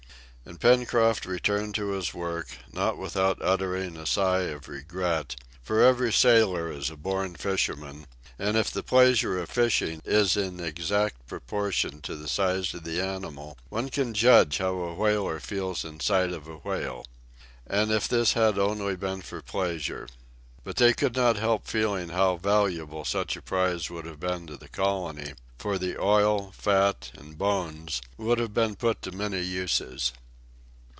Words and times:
And 0.43 0.59
Pencroft 0.59 1.27
returned 1.27 1.75
to 1.75 1.91
his 1.91 2.15
work, 2.15 2.49
not 2.73 2.97
without 2.97 3.39
uttering 3.43 3.95
a 3.95 4.07
sigh 4.07 4.45
of 4.49 4.67
regret, 4.67 5.35
for 5.61 5.81
every 5.83 6.11
sailor 6.11 6.69
is 6.71 6.89
a 6.89 6.97
born 6.97 7.35
fisherman, 7.35 8.07
and 8.39 8.57
if 8.57 8.71
the 8.71 8.81
pleasure 8.83 9.37
of 9.37 9.51
fishing 9.51 10.01
is 10.03 10.35
in 10.35 10.59
exact 10.59 11.27
proportion 11.27 12.01
to 12.01 12.15
the 12.15 12.27
size 12.27 12.73
of 12.73 12.83
the 12.83 12.99
animal, 12.99 13.55
one 13.69 13.89
can 13.89 14.15
judge 14.15 14.57
how 14.57 14.73
a 14.79 14.95
whaler 14.95 15.39
feels 15.39 15.85
in 15.85 15.99
sight 15.99 16.31
of 16.33 16.47
a 16.47 16.55
whale. 16.57 17.05
And 17.67 17.91
if 17.91 18.07
this 18.07 18.33
had 18.33 18.57
only 18.57 18.95
been 18.95 19.21
for 19.21 19.43
pleasure! 19.43 20.07
But 20.63 20.77
they 20.77 20.93
could 20.93 21.15
not 21.15 21.35
help 21.37 21.67
feeling 21.67 22.09
how 22.09 22.37
valuable 22.37 23.05
such 23.05 23.37
a 23.37 23.43
prize 23.43 23.91
would 23.91 24.05
have 24.05 24.19
been 24.19 24.47
to 24.47 24.57
the 24.57 24.67
colony, 24.69 25.33
for 25.59 25.77
the 25.77 25.99
oil, 26.01 26.51
fat, 26.57 27.11
and 27.13 27.37
bones 27.37 28.01
would 28.17 28.39
have 28.39 28.55
been 28.55 28.75
put 28.75 29.03
to 29.03 29.11
many 29.11 29.39
uses. 29.41 30.11